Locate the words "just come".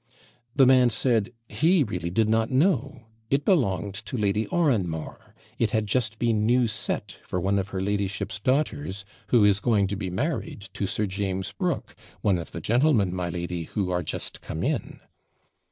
14.01-14.63